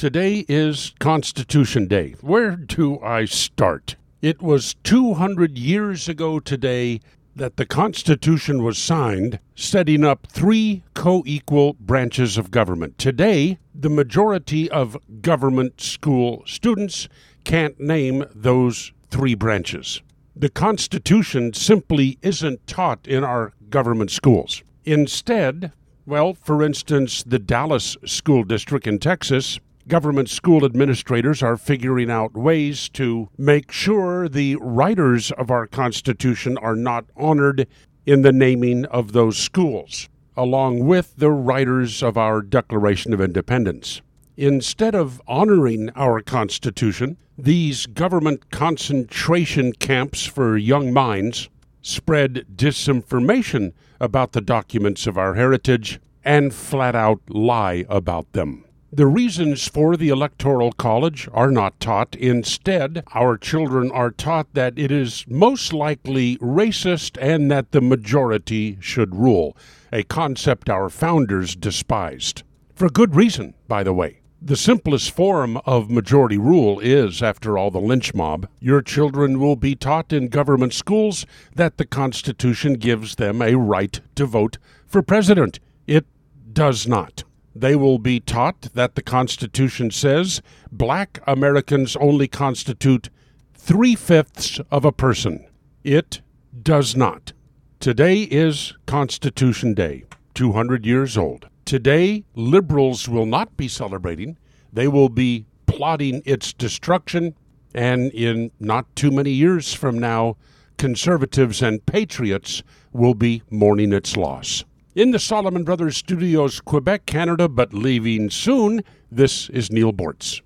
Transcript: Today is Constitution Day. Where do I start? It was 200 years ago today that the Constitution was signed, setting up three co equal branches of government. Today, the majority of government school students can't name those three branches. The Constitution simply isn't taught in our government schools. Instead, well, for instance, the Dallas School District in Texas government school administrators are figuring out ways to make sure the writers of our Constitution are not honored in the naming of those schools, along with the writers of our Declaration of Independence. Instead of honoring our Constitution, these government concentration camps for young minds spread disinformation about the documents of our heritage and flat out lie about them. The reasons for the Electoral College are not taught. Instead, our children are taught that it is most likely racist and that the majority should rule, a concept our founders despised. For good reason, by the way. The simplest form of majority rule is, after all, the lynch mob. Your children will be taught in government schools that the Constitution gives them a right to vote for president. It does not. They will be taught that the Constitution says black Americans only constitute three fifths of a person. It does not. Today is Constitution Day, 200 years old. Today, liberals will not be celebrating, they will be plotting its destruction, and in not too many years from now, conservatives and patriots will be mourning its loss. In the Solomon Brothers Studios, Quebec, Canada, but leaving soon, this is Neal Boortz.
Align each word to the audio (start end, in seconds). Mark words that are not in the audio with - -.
Today 0.00 0.46
is 0.48 0.94
Constitution 0.98 1.86
Day. 1.86 2.14
Where 2.22 2.56
do 2.56 2.98
I 3.00 3.26
start? 3.26 3.96
It 4.22 4.40
was 4.40 4.76
200 4.82 5.58
years 5.58 6.08
ago 6.08 6.40
today 6.40 7.02
that 7.36 7.58
the 7.58 7.66
Constitution 7.66 8.62
was 8.64 8.78
signed, 8.78 9.40
setting 9.54 10.02
up 10.02 10.26
three 10.26 10.82
co 10.94 11.22
equal 11.26 11.74
branches 11.74 12.38
of 12.38 12.50
government. 12.50 12.96
Today, 12.96 13.58
the 13.74 13.90
majority 13.90 14.70
of 14.70 14.96
government 15.20 15.82
school 15.82 16.44
students 16.46 17.06
can't 17.44 17.78
name 17.78 18.24
those 18.34 18.92
three 19.10 19.34
branches. 19.34 20.00
The 20.34 20.48
Constitution 20.48 21.52
simply 21.52 22.16
isn't 22.22 22.66
taught 22.66 23.06
in 23.06 23.22
our 23.22 23.52
government 23.68 24.10
schools. 24.10 24.62
Instead, 24.86 25.72
well, 26.06 26.32
for 26.32 26.62
instance, 26.62 27.22
the 27.22 27.38
Dallas 27.38 27.98
School 28.06 28.44
District 28.44 28.86
in 28.86 28.98
Texas 28.98 29.60
government 29.90 30.30
school 30.30 30.64
administrators 30.64 31.42
are 31.42 31.56
figuring 31.56 32.10
out 32.10 32.32
ways 32.34 32.88
to 32.90 33.28
make 33.36 33.72
sure 33.72 34.28
the 34.28 34.54
writers 34.60 35.32
of 35.32 35.50
our 35.50 35.66
Constitution 35.66 36.56
are 36.58 36.76
not 36.76 37.06
honored 37.16 37.66
in 38.06 38.22
the 38.22 38.32
naming 38.32 38.84
of 38.86 39.12
those 39.12 39.36
schools, 39.36 40.08
along 40.36 40.86
with 40.86 41.16
the 41.16 41.32
writers 41.32 42.04
of 42.04 42.16
our 42.16 42.40
Declaration 42.40 43.12
of 43.12 43.20
Independence. 43.20 44.00
Instead 44.36 44.94
of 44.94 45.20
honoring 45.26 45.90
our 45.96 46.20
Constitution, 46.20 47.16
these 47.36 47.86
government 47.86 48.48
concentration 48.50 49.72
camps 49.72 50.24
for 50.24 50.56
young 50.56 50.92
minds 50.92 51.48
spread 51.82 52.46
disinformation 52.54 53.72
about 53.98 54.32
the 54.32 54.40
documents 54.40 55.08
of 55.08 55.18
our 55.18 55.34
heritage 55.34 55.98
and 56.24 56.54
flat 56.54 56.94
out 56.94 57.20
lie 57.28 57.84
about 57.88 58.32
them. 58.34 58.64
The 58.92 59.06
reasons 59.06 59.68
for 59.68 59.96
the 59.96 60.08
Electoral 60.08 60.72
College 60.72 61.28
are 61.32 61.52
not 61.52 61.78
taught. 61.78 62.16
Instead, 62.16 63.04
our 63.14 63.38
children 63.38 63.88
are 63.92 64.10
taught 64.10 64.52
that 64.54 64.76
it 64.76 64.90
is 64.90 65.24
most 65.28 65.72
likely 65.72 66.36
racist 66.38 67.16
and 67.20 67.48
that 67.52 67.70
the 67.70 67.80
majority 67.80 68.78
should 68.80 69.14
rule, 69.14 69.56
a 69.92 70.02
concept 70.02 70.68
our 70.68 70.88
founders 70.88 71.54
despised. 71.54 72.42
For 72.74 72.88
good 72.88 73.14
reason, 73.14 73.54
by 73.68 73.84
the 73.84 73.92
way. 73.92 74.22
The 74.42 74.56
simplest 74.56 75.12
form 75.12 75.58
of 75.58 75.88
majority 75.88 76.38
rule 76.38 76.80
is, 76.80 77.22
after 77.22 77.56
all, 77.56 77.70
the 77.70 77.78
lynch 77.78 78.12
mob. 78.12 78.48
Your 78.58 78.82
children 78.82 79.38
will 79.38 79.54
be 79.54 79.76
taught 79.76 80.12
in 80.12 80.26
government 80.26 80.74
schools 80.74 81.26
that 81.54 81.76
the 81.76 81.86
Constitution 81.86 82.74
gives 82.74 83.14
them 83.14 83.40
a 83.40 83.54
right 83.54 84.00
to 84.16 84.26
vote 84.26 84.58
for 84.84 85.00
president. 85.00 85.60
It 85.86 86.06
does 86.52 86.88
not. 86.88 87.22
They 87.54 87.74
will 87.74 87.98
be 87.98 88.20
taught 88.20 88.62
that 88.74 88.94
the 88.94 89.02
Constitution 89.02 89.90
says 89.90 90.40
black 90.70 91.20
Americans 91.26 91.96
only 91.96 92.28
constitute 92.28 93.10
three 93.54 93.94
fifths 93.94 94.60
of 94.70 94.84
a 94.84 94.92
person. 94.92 95.46
It 95.82 96.20
does 96.62 96.94
not. 96.94 97.32
Today 97.80 98.22
is 98.22 98.74
Constitution 98.86 99.74
Day, 99.74 100.04
200 100.34 100.86
years 100.86 101.16
old. 101.16 101.48
Today, 101.64 102.24
liberals 102.34 103.08
will 103.08 103.26
not 103.26 103.56
be 103.56 103.68
celebrating, 103.68 104.36
they 104.72 104.88
will 104.88 105.08
be 105.08 105.46
plotting 105.66 106.22
its 106.24 106.52
destruction, 106.52 107.34
and 107.74 108.12
in 108.12 108.50
not 108.58 108.94
too 108.96 109.10
many 109.10 109.30
years 109.30 109.72
from 109.72 109.98
now, 109.98 110.36
conservatives 110.78 111.62
and 111.62 111.84
patriots 111.86 112.62
will 112.92 113.14
be 113.14 113.42
mourning 113.50 113.92
its 113.92 114.16
loss. 114.16 114.64
In 114.96 115.12
the 115.12 115.20
Solomon 115.20 115.62
Brothers 115.62 115.96
Studios, 115.96 116.60
Quebec, 116.60 117.06
Canada, 117.06 117.48
but 117.48 117.72
leaving 117.72 118.28
soon, 118.28 118.82
this 119.08 119.48
is 119.50 119.70
Neal 119.70 119.92
Boortz. 119.92 120.40